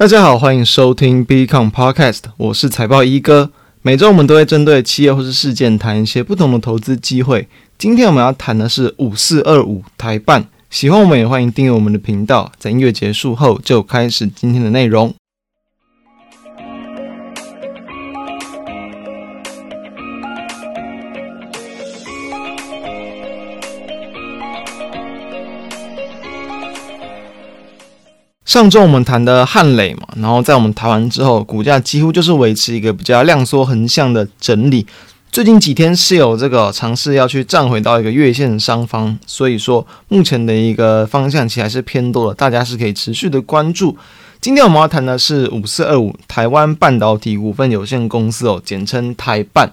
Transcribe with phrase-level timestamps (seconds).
[0.00, 3.50] 大家好，欢迎收听 Become Podcast，我是财报一哥。
[3.82, 7.46] 每周我们都会针对企业或是事件谈一些不同的投资机会。
[7.76, 10.46] 今天我们要谈的是五四二五台办。
[10.70, 12.50] 喜欢我们也欢迎订阅我们的频道。
[12.58, 15.12] 在音乐结束后，就开始今天的内容。
[28.50, 34.84] 上周我们谈的汉磊嘛，然后在我们谈完之后，股价几乎就是维持一个比较量缩横向的整理。
[35.30, 43.96] 最近几天是有这个尝试要去站回到一个月线上方，所以说目前的一个方向其实还是偏多的，大家是可以持续的关注。
[44.40, 49.70] 今天我们要谈的是五四二五台湾半导体股份有限公司哦，简称台办。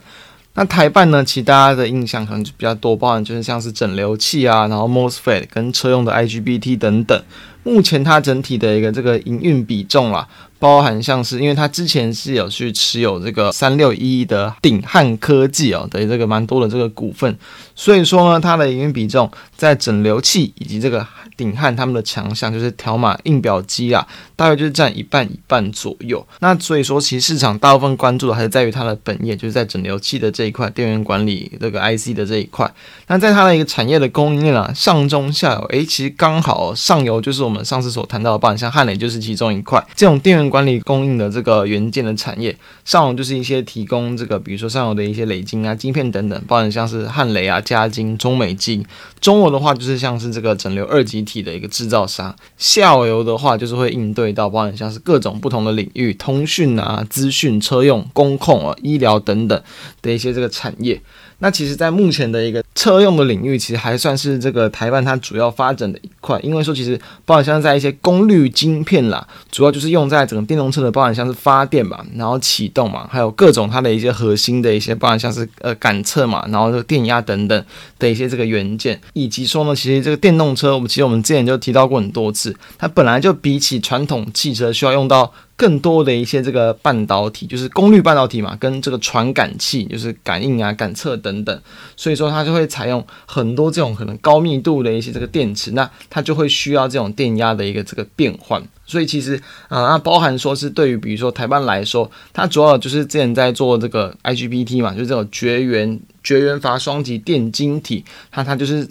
[0.53, 7.19] 那台办呢，其实大家的印象可能就比较多，包含就是像是整流器啊，然后 MOSFET 跟车用的 IGBT 等等。
[7.67, 10.25] 目前它整体的一个这个营运比重啊，
[10.57, 17.37] 包含像是因为它之前是有去持有这个三六一的鼎汉科技哦的这个蛮多的这个股份，
[17.75, 26.25] 所以说呢，它的营运比重在整流器以及这个鼎汉他们的强项就是条码印表机啊，大约就是占一半一半左右。
[26.39, 32.71] 那所以说，其实市场大部分关注的还是在于它的本业，就是在整流器的这一块，电源管理这个 IC 的这一块。
[33.07, 37.56] 那在它的一个产业的供应链啊，上中下游，诶，其实刚好上游就是我们。
[37.63, 42.55] 上次所谈到的，包含像汉雷就是其中一块，这种电源管理供应的这个元件的产业，
[42.85, 48.85] 上游就是一些提供这个，比如说上游的一些磊晶啊、晶片等等，包含像是汉雷啊、嘉晶、中美晶。
[49.19, 59.61] 中游的话就是像是这个整流二极体的一个制造商，下游的话就是会应对到包含像是各种不同的领域，通讯啊、资讯、车用、工控啊、医疗等等
[60.01, 61.01] 的一些这个产业。
[61.39, 66.39] 那其实，在目前的一个车用的领域，其实还算是这个台湾它主要发展的一块。
[66.41, 77.65] 因为说，其实包含像在一些功率晶片啦，主要就是用在整个电动车的，包含像是发电嘛，然后启动嘛，还有各种它的一些核心的一些，包含像是呃感测嘛，然后这个电压等等
[77.97, 85.33] 的一些这个元件，以及说呢，其实这个电动车，我们其实我们之前就提到过很多次，它本来就比起传统汽车需要用到。
[85.59, 91.61] 更多的一些这个半导体，就是功率半导体嘛，跟这个传感器，就是感应啊、感测等等，
[91.95, 98.61] 所以说它就会采用很多这种可能高密度的一些这个电池，那它就会需要这种电压的一个这个变换。
[98.85, 99.35] 所以其实
[99.67, 108.87] 啊，那包含说是对于比如说台湾来说，它主要就是之前在做这个 IGBT 嘛，就是这种绝缘绝缘阀双极电晶体，它它就是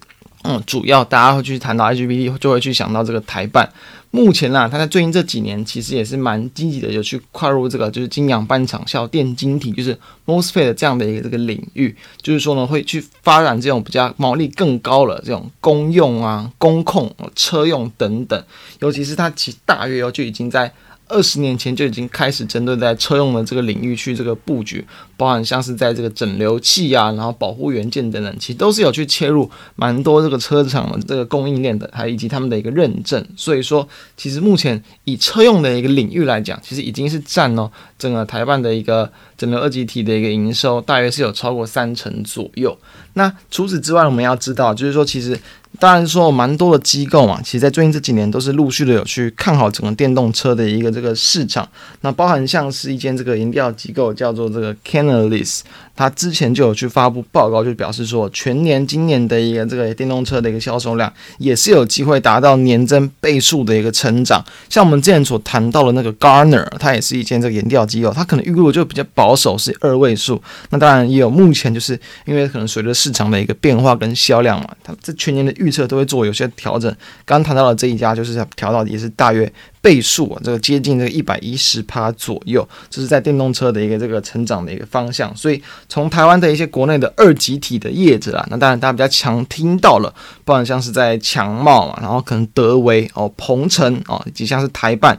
[0.46, 3.68] 嗯，主要大家会去谈到 IGBT，就会去想到这个台办。
[4.12, 18.42] 目前啦，他在最近这几年其实也是蛮积极的，有去跨入这个就是晶阳半场效电晶体，就是 MOSFET 这样的一个这个领域，就是说呢，会去发展这种比较毛利更高的这种公用啊、工控、车用等等，
[18.78, 20.72] 尤其是它其大约哦就已经在。
[21.08, 24.84] 二十年前就已经开始针对在车用的这个领域去这个布局，
[25.16, 33.24] 包含像是在这个整流器啊，然后保护元件等等，其实都是有去切入蛮多这个车厂的这个供应链的，还以及他们的一个认证。
[33.36, 42.76] 所以说，其实目前以车用的一个领域来讲，其实已经是占了整个台办的一个整流二极体的一个营收，大约是有超过三成左右。
[43.14, 45.38] 那除此之外，我们要知道，就是说其实。
[45.78, 51.68] 当然说，蛮多的机构嘛，其实，在最近这几年都是陆续的有去看好整个电动车的一个这个市场。
[52.00, 55.60] 那包含像是一间这个研调机构叫做这个 Canalys。
[55.98, 64.44] 它之前就有去发布报告，就表示说，全年今年的一个这个电动车的一个销售量也是有机会达到年增倍数的一个成长。
[64.68, 70.40] 像我们之前所谈到的那个 Garner，它也是一间这个研调机构，它可能预估就比较保守，是二位数。
[70.68, 76.94] 那当然也有目前就是因为可能随着市场的一个变化跟销量嘛，它这全年的预预测都会做有些调整。
[77.24, 79.52] 刚谈到的这一家就是调到也是大约。
[79.82, 85.32] 倍数啊，这个接近这个一百一十趴左右，这是在电动车的一个这个成长的一个方向。
[85.36, 90.12] 所以从台湾的一些国内的二级体的业者啊，那当然大家比较强听到了，
[90.44, 95.16] 不然像是在强茂嘛，然后可能德维哦、鹏程哦，以及像是台办。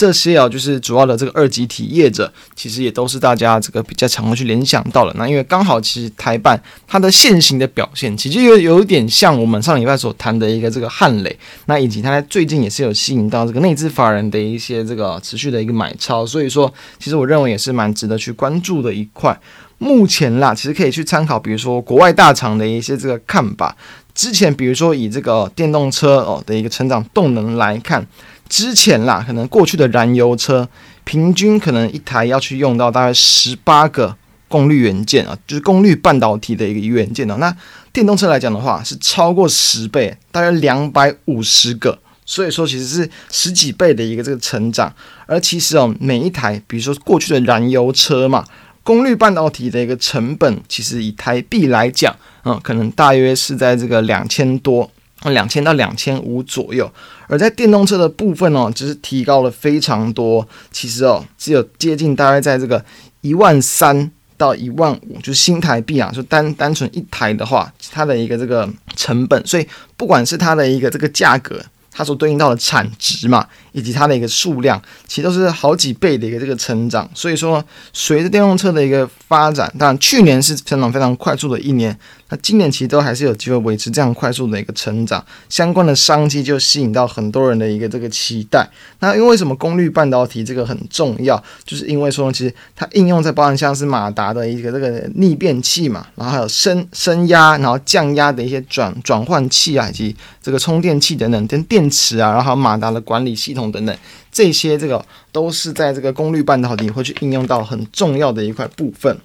[0.00, 5.14] 这些啊，就是主要的这个二级体业者，其实也都是大家这个比较常会去联想到的。
[5.18, 19.38] 那因为刚好其实台办它的现行的表现，其实有有一点像我们上礼拜所谈的一个这个汉磊，那以及它最近也是有吸引到这个内资法人的一些这个持续的一个买超，所以说其实我认为也是蛮值得去关注的一块。
[19.76, 23.76] 目前啦，其实可以去参考，比如说国外大厂的一些这个看法。
[24.14, 28.06] 之前比如说以这个电动车哦的一个成长动能来看。
[28.50, 30.68] 之前啦，可能过去的燃油车
[31.04, 34.14] 平均可能一台要去用到大概十八个
[34.48, 37.36] 功率元件啊，就是功率半导体的一个元件哦。
[37.38, 37.56] 那
[37.92, 41.98] 电动车来讲的话，是超过十倍，大约两百五十个。
[42.26, 44.92] 所以说其实是十几倍的一个这个成长。
[45.26, 48.44] 而其实哦，每一台，比如说过去的燃油车嘛，
[48.82, 52.14] 功率半导体的一个成本，其实以台币来讲，
[52.44, 54.88] 嗯，可能大约是在这个两千多，
[55.24, 56.90] 两千到两千五左右。
[57.28, 60.46] 而在电动车的部分哦，就是提高了非常多。
[60.72, 62.84] 其实哦，只有接近大概在这个
[63.20, 64.10] 一万三。
[64.40, 69.68] 到一万五，就是新台币啊，就单单纯一台的话，它的一个这个成本，所以
[69.98, 71.62] 不管是它的一个这个价格。
[71.92, 77.06] 它所对应到的产值嘛，以及它的一个数量，其实都是好几倍的一个这个成长。
[77.12, 77.62] 所以说，
[77.92, 81.94] 随着电动车的一个发展，当然去年是成长非常快速的一年，
[82.30, 85.24] 那今年其实都还是有机会维持这样快速的一个成长。
[85.48, 88.64] 相关的商机就吸引到很多人的一个这个期待。
[89.00, 101.80] 那因为什么功率半导体这个很重要，就是因为说其实它应用在包含像是马达的一个这个逆变器嘛，然后还有升升压，然后降压的一些转转换器啊，以及这个充电器等等跟电。
[101.80, 103.96] 电池啊，然后还有马达的管理系统等等，
[104.30, 109.18] 这些这个都是在这个功率半导体会去应用到很重要的一块部分。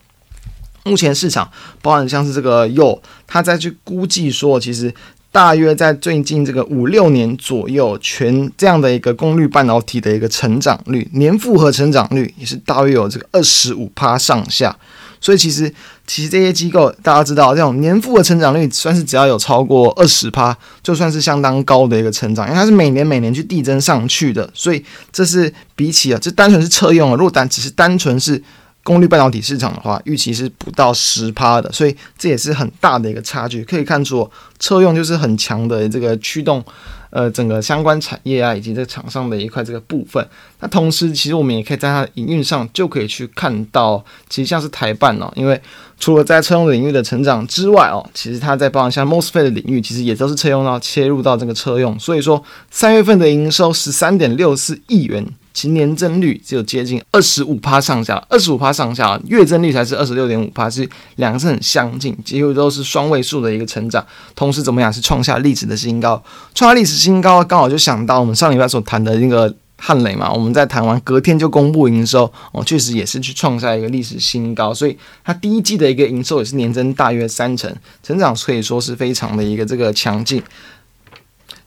[0.85, 1.49] 目前市场
[1.81, 4.93] 包含像是这个又他在去估计说，其实
[5.31, 14.75] 大约在最近这个五六年左右，全这样的一个功率半导体的一个成长率，年复合成长率也是大约有这个二十五趴上下。
[15.19, 15.73] 所以其实，
[16.05, 24.47] 其实这些机构大家知道，这种年复合成长率算是只要有超过二十趴，就算是相当高的一个成长，因为它是每年每年去递增上去的。
[24.53, 28.39] 所以这是比起啊，这单纯是车用啊，如果单只是单纯是
[28.85, 31.69] 功率半导体市场的话，预期是不到十趴的。
[31.73, 34.29] 所以这也是很大的一个差距，可以看出
[34.59, 36.63] 车用就是很强的这个驱动。
[37.11, 40.27] 呃，整个相关产业啊，以及这个厂商的一块这个部分，
[40.59, 45.61] 那同时其实我们也可以在它的营运上就可以去看到，其实像是台办哦，因为
[45.97, 55.25] 除了在车用领域的成长之外哦，其实它在包含像 MOSFET 的领域，其实也都是车用到切入到这个车用，所以说三月份的营收十三点六四亿元。
[55.55, 64.05] 其年增率只有接近二十五趴上下，二十五趴上下，月增率才是二十六点五趴，是两个是很相近，几乎都是双位数的一个成长。
[64.35, 66.21] 同时怎么样是创下历史的新高，
[66.53, 77.73] 创下历史新高，刚好就想到我们上礼拜所谈的那个汉雷嘛，我们在谈完隔天就公布营收，哦，确实也是去创下一个历史新高，所以它第一季的一个营收也是年增大约三成，
[78.03, 80.43] 成长可以说是非常的一个这个强劲。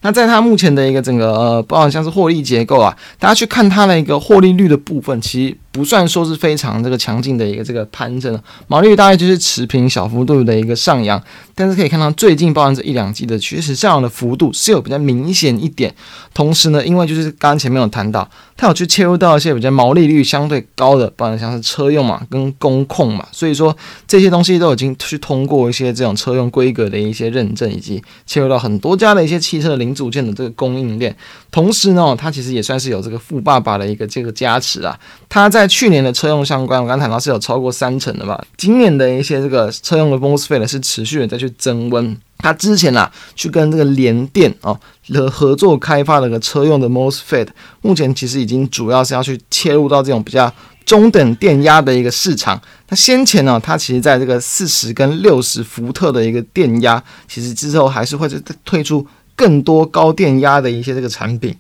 [0.03, 5.57] 那在它目前的一个整个呃，包含像是获利结构啊，大家去看它的一个获利率的部分，其实。
[5.79, 8.37] 不算说是非常这个强劲的一个这个攀升，
[8.67, 11.23] 毛利率大概就是持平小幅度的一个上扬，
[11.55, 15.95] 但是可以看到最近包含这一两季的趋势上扬的幅度是有比较明显一点。
[16.35, 23.77] 同时呢，因为就是刚刚前面有谈到，它有去切入到一些比较毛利率相对高的，包含像是车用嘛跟工控嘛，所以说
[24.09, 31.17] 这些东西都已经去通过一些这种车用规格的一些认证，以及切入到很多家的一些汽车零组件的这个供应链。
[31.53, 34.99] 同时呢，它其实也算是有这个富爸爸的一个这个加持啊，
[35.29, 35.68] 它在。
[35.69, 38.43] 去年的车用相关，我刚谈到是有超过三成的吧。
[38.57, 42.17] 今年的一些这个车用的 MOSFET 是持续的在去增温。
[42.39, 44.79] 他之前啊，去跟这个联电哦
[45.09, 47.49] 的合作开发了个车用的 MOSFET，
[47.83, 50.53] 目前其实已经主要是要去切入到这种比较
[50.87, 52.61] 中等电压的一个市场。
[52.89, 58.29] 那先前呢，它其实在这个四十跟六十伏特的一个电压，其实之后还是会
[58.65, 59.05] 推出
[59.35, 61.55] 更多高电压的一些这个产品。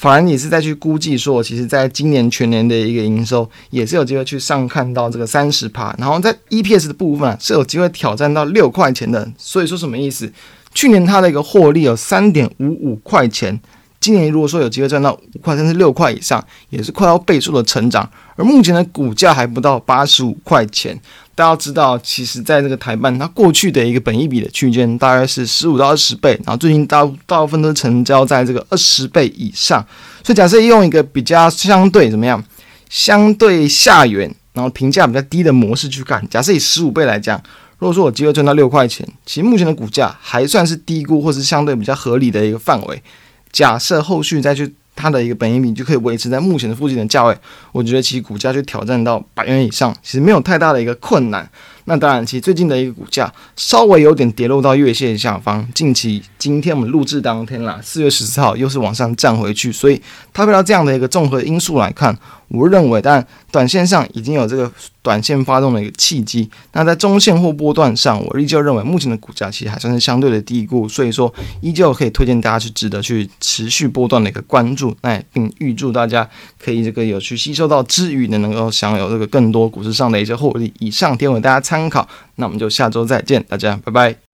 [0.00, 9.30] 反而也是再去估计说，其实在今年全年的一个营收也是有机会去上看到这个三十趴，然后在 EPS 的部分啊，是有机会挑战到六块钱的。
[9.36, 10.32] 所以说什么意思？
[10.72, 13.60] 去年它的一个获利有三点五五块钱，
[14.00, 18.10] 今年如果说有机会赚到五块甚至六块以上，也是快要倍数的成长。
[18.36, 20.98] 而目前的股价还不到八十五块钱。
[21.40, 29.82] 大家知道，其实在这个台办，它过去的一个本益比的区间大概是十五到二十倍，然后最近大大部分都成交在这个二十倍以上。
[30.22, 32.44] 所以假设用一个比较相对怎么样，
[32.90, 37.42] 相对下缘，然后评价比较低的模式去看，假设以十五倍来讲，
[37.78, 43.02] 如果说我机会赚到六块钱，其实目前的股价还算是低估或是相对比较合理的一个范围。
[43.50, 44.74] 假设后续再去。
[45.00, 47.36] 它的一个本益比就可以维持在目前的附近的价位，
[47.72, 51.50] 我觉得其实股价去挑战到百元以上，其实没有太大的一个困难。
[51.90, 55.68] 那当然，其实最近的一个股价稍微有点跌落到月线下方。
[55.74, 60.00] 近期今天我们录制当天啦，四月十四号又是往上站回去，所以
[60.32, 62.16] 搭配到这样的一个综合因素来看，
[62.46, 64.70] 我认为，但短线上已经有这个
[65.02, 66.48] 短线发动的一个契机。
[66.74, 74.96] 那在中线或波段上，我依旧认为目前的股价其实还算是相对的低估，所以说依旧可以推荐大家去值得去持续波段的一个关注。
[75.02, 80.72] 那也并预祝大家可以这个有去吸收到之余呢，能够享有这个更多股市上的一些获利。
[80.78, 84.29] 以上提供大家参参考，那我们就下周再见，大家拜拜。